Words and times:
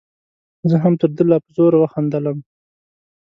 زه 0.69 0.75
هم 0.83 0.93
تر 1.01 1.09
ده 1.17 1.23
لا 1.31 1.37
په 1.43 1.49
زوره 1.55 1.77
وخندلم. 1.79 2.37